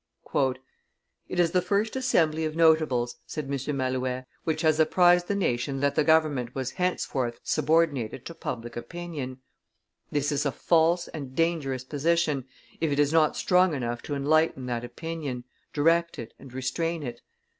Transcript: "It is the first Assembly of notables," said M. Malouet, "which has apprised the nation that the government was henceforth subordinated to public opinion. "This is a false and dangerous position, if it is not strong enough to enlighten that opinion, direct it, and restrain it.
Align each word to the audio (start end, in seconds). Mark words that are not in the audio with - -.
"It 1.29 1.39
is 1.39 1.51
the 1.51 1.61
first 1.61 1.95
Assembly 1.95 2.43
of 2.43 2.55
notables," 2.55 3.17
said 3.27 3.45
M. 3.45 3.77
Malouet, 3.77 4.25
"which 4.45 4.63
has 4.63 4.79
apprised 4.79 5.27
the 5.27 5.35
nation 5.35 5.79
that 5.81 5.93
the 5.93 6.03
government 6.03 6.55
was 6.55 6.71
henceforth 6.71 7.39
subordinated 7.43 8.25
to 8.25 8.33
public 8.33 8.75
opinion. 8.75 9.41
"This 10.11 10.31
is 10.31 10.43
a 10.43 10.51
false 10.51 11.07
and 11.09 11.35
dangerous 11.35 11.83
position, 11.83 12.45
if 12.79 12.91
it 12.91 12.97
is 12.97 13.13
not 13.13 13.37
strong 13.37 13.75
enough 13.75 14.01
to 14.01 14.15
enlighten 14.15 14.65
that 14.65 14.83
opinion, 14.83 15.43
direct 15.71 16.17
it, 16.17 16.33
and 16.39 16.51
restrain 16.51 17.03
it. 17.03 17.21